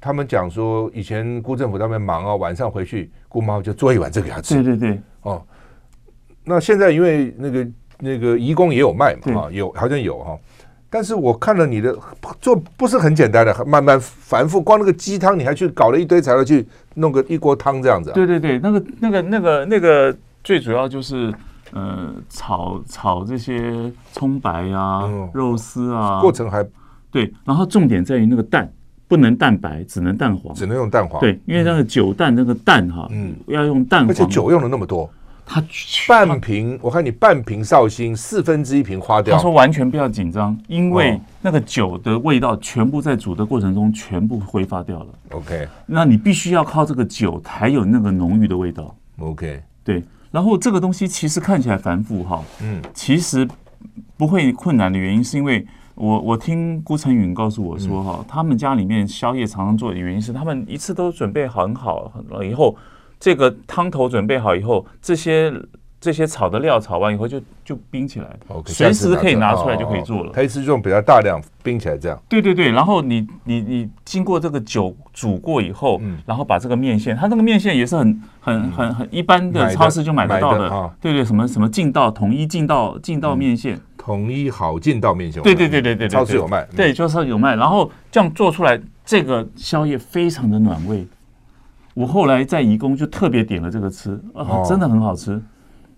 [0.01, 4.55] 他们讲说，以前辜政府他们忙啊，晚上回去，姑妈就做一碗这个给他吃。
[4.63, 5.43] 对对对，哦，
[6.45, 10.39] 那现在因为那个那个义工也有卖嘛，啊，有好像有哈，
[10.89, 11.97] 但是我看了你的
[12.41, 18.13] 做不是很简单的，慢慢繁复，光那个鸡汤你还去搞了一堆材料去弄个一锅汤这样子。
[18.13, 21.35] 对对对，那个那个那个那个最主要就是
[21.73, 26.65] 呃炒炒这些葱白啊、肉丝啊，过程还
[27.11, 28.73] 对，然后重点在于那个蛋。
[29.09, 31.19] 不能蛋白，只能蛋黄，只能用蛋黄。
[31.19, 35.11] 对，因为那个酒蛋那个蛋哈，嗯，要用蛋黄，而且酒用了那么多，
[35.47, 35.65] 他
[36.07, 39.35] 半瓶，我看你半瓶绍兴，四分之一瓶花掉。
[39.35, 45.07] 他说完全不要紧张，因为那个酒的味道全部在煮的过程中全部挥发掉了。
[45.31, 48.95] OK，那你必须要靠这个酒才有那个浓郁的味道。
[49.21, 53.49] OK，对，然后这个东西其实看起来繁复哈，嗯，其实
[54.19, 55.67] 不会困难的原因是因为。
[55.99, 62.77] 我我听顾成允告诉我说哈，他们家里面宵夜常常做的原因是，他们一次都准备很好了以后，
[63.19, 65.53] 这个汤头准备好以后，这些
[66.01, 68.29] 这些炒的料炒完以后就就冰起来。
[68.67, 70.31] 随时可以拿出来就可以做了。
[70.33, 72.17] 他一次用比较大量冰起来这样。
[72.29, 83.81] 对对对，然后你你你经过这个酒煮过以后，然后把这个面线，他那个面线也是很很很很一般的超市就买得到的，对对，什么什么劲道统一劲道劲道面线。
[84.09, 87.55] 统一好劲道面线，对对对对对，超市有卖，对，超市有卖。
[87.55, 91.07] 然后这样做出来，这个宵夜非常的暖胃。
[91.93, 95.39] 我后来在颐宫就特别点了这个吃，啊，真的很好吃。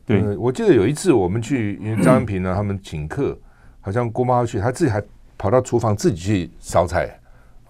[0.04, 3.38] 对，我记得有一次我们去，因为张恩平呢他们请客，
[3.80, 5.00] 好像姑妈去，他自己还
[5.38, 7.16] 跑到厨房自己去烧菜，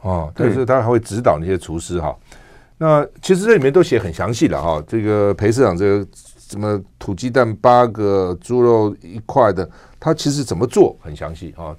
[0.00, 2.16] 哦，但是他还会指导那些厨师哈。
[2.78, 6.06] 那其实这里面都写很详细的哈，这个裴市长这个
[6.50, 9.68] 什么土鸡蛋八个，猪肉一块的。
[10.00, 11.76] 他其实怎么做很详细啊，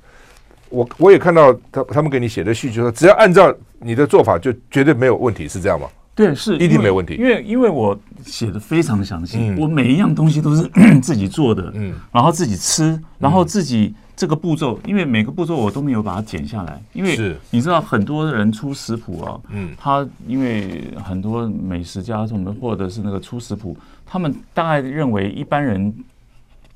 [0.70, 5.88] 我我也看到他他们给你写的序，就说只要按照你的做法，就绝对没有问题，是这样吗？
[6.14, 10.70] 对，是一定没有问题，因为因为我写的非常详细，我每一样东西都是
[11.02, 25.92] 自己做的，嗯，然后自己吃，然后自己这个步骤，因为每个步骤我都没有把它剪下来，因为是你知道很多人出食谱啊，嗯，他因为很多美食家什么或者是那个出食谱，他们大概认为一般人。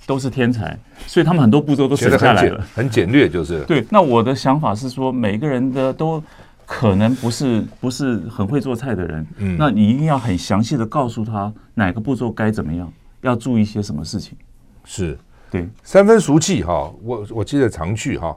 [0.07, 0.77] 都是天才，
[1.07, 3.63] 所以他们很多步骤都省下来了，很简略，就是。
[3.63, 6.21] 对，那我的想法是说，每个人的都
[6.63, 14.37] 可能不是不是很会做菜的人，嗯，那你一定要很详细的告诉他哪个步骤该怎么样，要注意些什么事情。
[14.83, 15.17] 是，
[15.51, 18.35] 对，三分熟气哈，我我记得常去哈。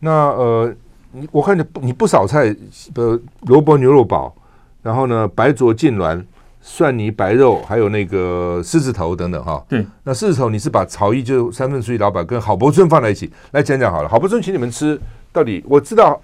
[0.00, 0.74] 那呃，
[1.12, 2.54] 你我看你你不少菜，
[2.94, 4.34] 呃，萝卜牛肉煲，
[4.82, 6.24] 然后呢，白灼痉挛。
[6.60, 9.64] 蒜泥白肉，还有那个狮子头等等哈。
[9.68, 14.08] 对，那狮子头你是把曹毅就三分熟气老板跟郝柏村放在一起来讲讲好了。
[14.08, 15.00] 郝柏村请你们吃，
[15.32, 16.20] 到底我知道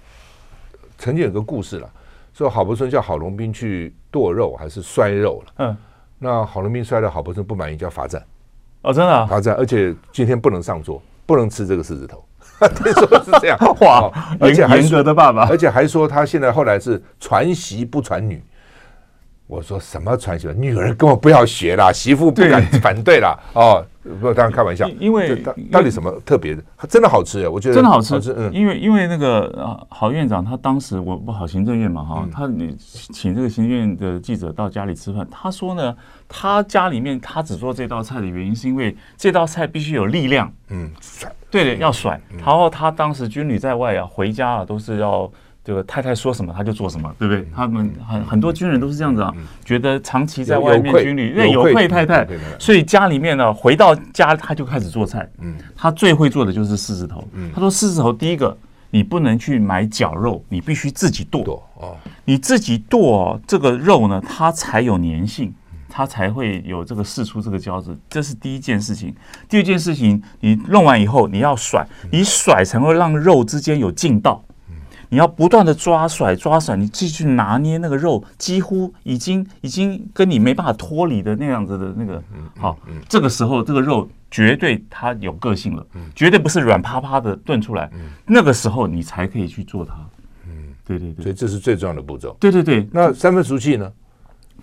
[0.99, 1.89] 曾经有个故事了，
[2.35, 5.53] 说郝柏村叫郝龙斌去剁肉还是摔肉了。
[5.59, 5.77] 嗯，
[6.19, 8.23] 那郝龙斌摔了，郝柏村不满意，叫罚站。
[8.85, 9.41] 哦，真的啊？
[9.41, 12.25] 这样，而且今天不能上桌，不能吃这个狮子头。
[12.77, 18.41] 听说是这样， 哇，而且严格的爸爸，而且还说他现在后来是传媳不传女。
[19.55, 20.49] 我说什么传习？
[20.57, 23.39] 女儿根本不要学啦，媳妇不敢反对啦。
[23.55, 23.87] 哦，
[24.21, 24.89] 不，当然开玩笑。
[24.99, 26.63] 因为到到底什么特别的？
[26.89, 28.17] 真的好吃哎，我觉得真的好吃。
[28.37, 35.97] 嗯，因为因为那个郝院长他当时我不好行政院嘛哈，他你请这个行政院的记者到家里吃饭，他说呢，
[36.29, 40.53] 他家里面他只做这道菜的原因是因为这道菜必须有力量。
[40.71, 41.33] 嗯，甩。
[41.49, 42.21] 对的，要甩。
[42.37, 45.31] 然后他当时军旅在外啊，回家啊都是要。
[45.65, 47.49] 这个太太说什么他就做什么，对不对？
[47.57, 49.33] 他们很很多军人都是这样子啊，
[49.65, 55.27] 觉得长期在外面军旅，因为，有愧太太，所以家里面呢，回到家他就开始做菜。
[55.41, 57.27] 嗯，他最会做的就是狮子头。
[57.55, 58.55] 他说狮子头第一个，
[58.91, 61.63] 你不能去买绞肉，你必须自己剁。
[61.77, 61.97] 哦，
[62.27, 65.51] 你自己剁这个肉呢，它才有粘性，
[65.89, 67.97] 它才会有这个试出这个胶质。
[68.11, 69.15] 这是第一件事情。
[69.49, 74.45] 第二件事情，你弄完以后你要甩，你甩才会让肉之间有劲道。
[75.15, 82.21] 你要不断的抓甩抓甩，你继续拿捏那个肉，几乎已经已经跟你没办法脱离的那样子的那个，
[82.59, 82.77] 好，
[83.09, 87.89] 这个时候这个肉绝对它有个性了，绝对不是软趴趴的炖出来，
[88.27, 89.95] 那个时候你才可以去做它，
[90.49, 92.37] 嗯，对对对，所以这是最重要的步骤。
[92.41, 93.89] 对对对，那三分熟气呢？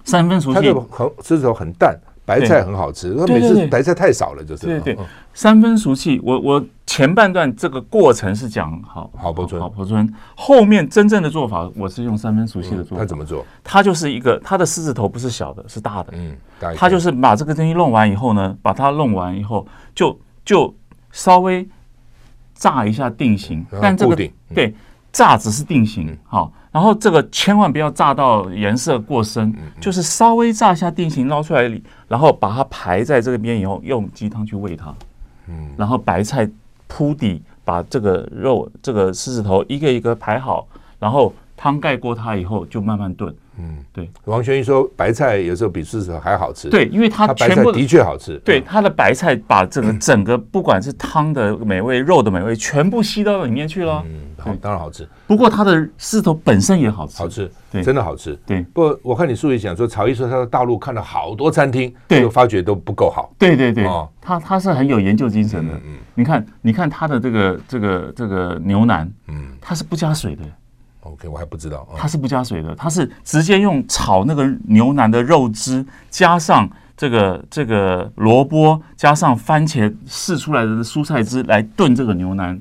[0.04, 1.98] 三分熟气，它这个很这时候很淡。
[2.40, 4.98] 白菜很好吃，他每次白菜太少了，就是对对，
[5.34, 6.20] 三分熟气。
[6.24, 13.04] 我我前半段这个过程是讲好郝柏村，郝柏村后面真正的做法，我是用三分熟气的做法。
[13.04, 13.46] 他怎么做？
[13.64, 16.14] 他就是一个他的狮子头不是小的，是大的。
[16.14, 16.36] 嗯，
[16.76, 20.74] 他就是把这个东西弄完以后呢，把它弄完以后，就就
[21.12, 21.68] 稍微
[22.54, 24.16] 炸一下定型，但这个
[24.54, 24.74] 对
[25.12, 26.52] 炸只是定型，好。
[26.72, 34.94] 然后这个千万不要炸到颜色过深，就是稍微炸一下定型，捞出来，然后把它排在这个边以后，用鸡汤去喂它。
[35.48, 36.50] 嗯，然后白菜
[36.88, 40.66] 铺底，把这个肉这个狮子头一个一个排好，
[40.98, 43.36] 然后汤盖过它以后，就慢慢炖。
[43.62, 44.10] 嗯，对。
[44.26, 46.70] 王轩一说白菜有时候比狮子头还好吃。
[46.70, 48.38] 对，因为它白菜的确好吃。
[48.44, 54.04] 对，它的白菜把整个整个不管是汤的美味、肉的美味，全部吸到里面去了。
[54.06, 54.32] 嗯。
[54.42, 55.08] 好，当然好吃。
[55.28, 58.36] 不过它的狮子头本身也好吃，好吃，对，真的好吃。
[58.44, 63.32] 对，不过我看你书里讲说，曹毅说他在大陆看了好多餐厅，对，发觉都不够好。
[63.38, 65.74] 对对对，哦，他他是很有研究精神的。
[65.86, 70.42] 嗯，你看，你看他的这个这个这个牛腩，嗯，他是不加水的。
[71.02, 82.60] OK，我还不知道，它是不加水的，它是直接用炒那个牛腩的肉汁，加上这个这个萝卜，加上番茄试出来的蔬菜汁来炖这个牛腩。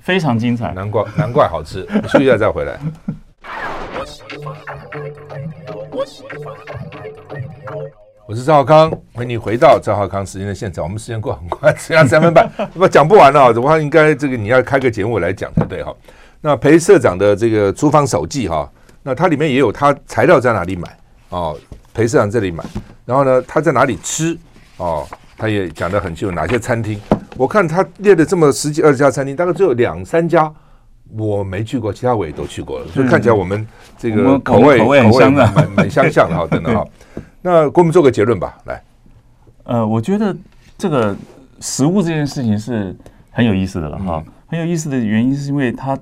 [0.00, 1.86] 非常精彩，难怪难怪好吃。
[1.90, 2.80] 你休息一下再回来。
[8.26, 10.82] 我是赵浩康，欢迎你回到赵浩康时间的现场。
[10.82, 13.52] 我们时间过很快，剩下三分半，不讲不完了。
[13.60, 15.94] 我看应该这个你要开个节目来讲才对哈。
[16.40, 18.70] 那裴社长的这个厨房手记哈，
[19.02, 20.98] 那它里面也有他材料在哪里买
[21.30, 21.56] 哦，
[21.92, 22.64] 裴社长这里买，
[23.04, 24.38] 然后呢他在哪里吃
[24.76, 26.98] 哦，他也讲得很清楚，哪些餐厅。
[27.36, 30.52] 我看他列的这么十几二十家餐厅，大概只有两三家
[31.16, 36.84] 我没去过，其他我也都去过了，所以看起来我们这个口味口味很相蛮蛮相像的哈，真的哈。
[37.42, 38.82] 那给我们做个结论吧，来。
[39.64, 40.36] 呃，我觉得
[40.76, 41.16] 这个
[41.60, 42.94] 食物这件事情是
[43.30, 45.98] 很有意思的了哈，很有意思的原因是因为它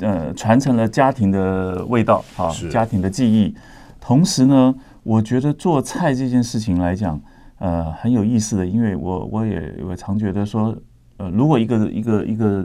[0.00, 3.54] 呃传承了家庭的味道啊，家庭的记忆。
[4.00, 7.20] 同时呢，我觉得做菜这件事情来讲。
[7.60, 10.72] 呃，很有意思的，因为我我也我常觉得说，
[11.16, 12.64] 呃，如果一个一个一个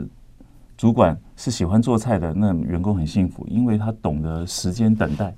[0.76, 5.34] 主管是喜欢做菜的，那员工很幸福，因为他懂得时间等待。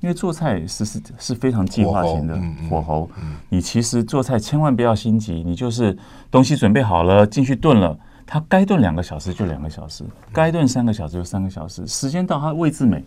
[0.00, 3.10] 因为做菜是是是非常计划型的火候，
[3.50, 5.94] 你其实做菜千万不要心急，你就是
[6.30, 7.98] 东西准备好了进去炖了，
[8.30, 13.02] 它该炖两个小时就两个小时，该炖三个小时就三个小时，时间到它位置美。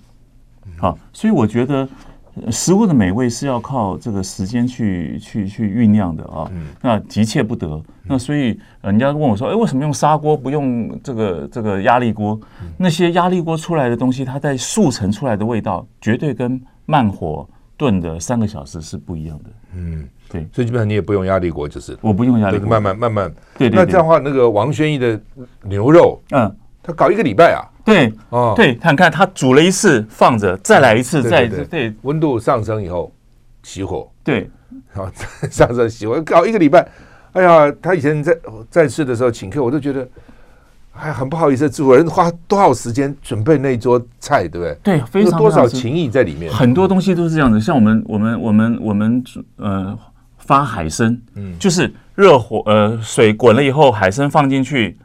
[0.77, 1.87] 好，所以我觉得。
[2.49, 7.79] 食物的美味是要靠这个时间去去去酝酿的啊，那急切不得。
[8.05, 12.39] 那所以人家问我说：“哎，为什么用砂锅不用这个这个压力锅？
[12.75, 20.45] 那些压力锅出来的东西，它在速成出来的味道，绝对跟慢火炖的三个小时是不一样的。”嗯，对。
[20.51, 23.33] 所以基本上你也不用压力锅，就是我不用压力锅，慢慢慢慢。
[23.57, 23.77] 对对。
[23.77, 25.17] 那这样的话，那个王轩逸的
[25.61, 27.63] 牛肉，嗯，他搞一个礼拜啊。
[27.85, 33.11] 对，哦，对，看看他煮了一次，放着，再来一次，再对，温度上升以后
[33.63, 34.49] 熄火，对，
[34.93, 35.11] 好，
[35.51, 36.87] 上升熄火，搞一个礼拜。
[37.33, 38.37] 哎呀，他以前在
[38.69, 40.07] 在世的时候请客，我都觉得
[40.93, 44.77] 哎很不好意思，主人花多少时间准备那一桌菜，对不对？
[44.81, 46.49] 对，非常多少情谊在里面。
[46.53, 49.21] 很多东西都是这样子，像我们我们我们我们
[49.57, 49.97] 呃
[50.45, 54.97] 发海参，嗯，就是热火呃水滚了以后，海参放进去。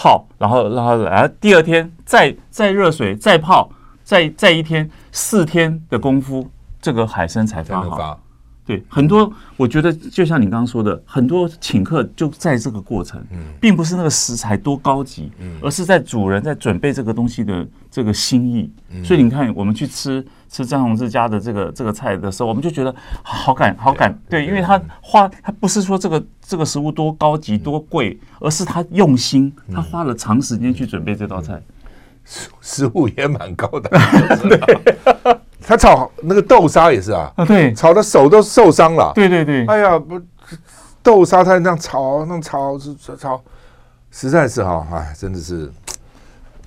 [0.00, 3.68] 泡，然后然后来第二天再再热水再泡，
[4.04, 6.48] 再再一天四天的功夫，
[6.80, 8.20] 这个海参才发好。
[8.68, 18.70] 发对，很多我觉得就像你刚刚说的，很多请客就在这个过程，嗯，并不是那个食材多高级，嗯，而是在主人在准备这个东西的这个心意。
[18.90, 31.62] 嗯，所以你看，我们去吃吃张宏志家的这个这个菜的时候，我们就觉得好感好感，对，因为他花他不是说这个这个食物多高级多贵，而是他用心，他花了长时间去准备这道菜，
[32.28, 33.88] 食食物也蛮高的，
[34.48, 35.38] 对。
[35.60, 39.12] 他炒那个豆沙也是啊，啊对，炒的手都受伤了。
[39.14, 40.20] 对对对，哎呀，不，
[41.02, 43.42] 豆沙他那样炒，那样炒炒炒，
[44.10, 45.70] 实在是哈，哎，真的是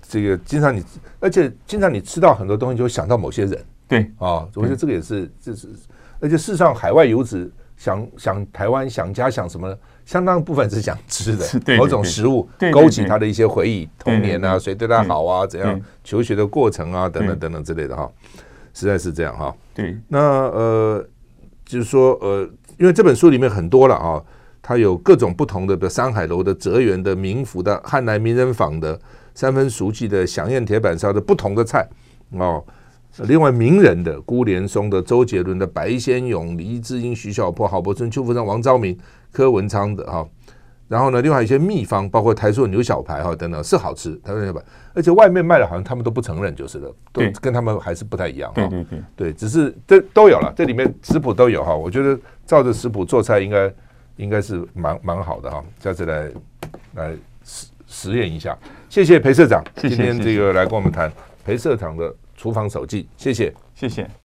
[0.08, 0.84] 这个经常你，
[1.20, 3.66] 而且经常你吃到很多东西，就会想到某些人。
[3.88, 5.68] 对啊，我觉得这个也是，这是，
[6.20, 7.52] 而且事实上，海外游子
[7.82, 9.76] 想想台湾、想家、想什么，
[10.06, 11.48] 相当部分是想吃的，
[11.80, 18.08] 某种食物勾起他的一些回忆，童年啊，谁对他好啊，怎样求学的过程啊，等等等等之类的哈。
[18.72, 21.04] 实在是这样哈，对，那呃，
[21.66, 24.22] 就是说呃，因为这本书里面很多了啊，
[24.62, 28.98] 它有各种不同的，比如山海楼的、泽园的、明福的、汉来名人坊的、
[29.34, 31.90] 三分熟记的、祥宴铁板烧的不同的菜
[32.34, 32.64] 哦。
[33.20, 38.98] 另外名人的，辜连松的、周杰伦的、白先勇、黎智英、徐小坡、郝柏村、邱福生、王昭明、
[39.32, 40.28] 柯文昌的哈。
[40.88, 44.14] 然后呢，另外一些秘方，包括台塑牛小排哈等等，是好吃。
[44.18, 44.62] 台塑牛小排，
[44.94, 48.52] 而且外面卖的好像他们都不承认，就是的，都跟他们还是不太一样。
[48.54, 51.74] 对对对，对，只是这都有了，这里面食谱都有哈。
[51.74, 53.74] 我觉得照着食谱做菜应该
[54.18, 55.64] 应该是蛮蛮好的哈。
[55.80, 56.30] 下次来
[56.96, 58.58] 来实实验一下。
[58.90, 61.10] 谢谢裴社长，今天这个来跟我们谈
[61.46, 64.21] 裴社长的厨房手记，谢谢，谢谢。